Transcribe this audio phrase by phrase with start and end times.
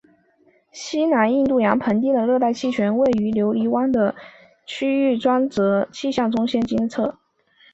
[0.71, 4.15] 西南印度洋盆地的热带气旋由位于留尼汪的
[4.65, 7.19] 区域专责气象中心监测。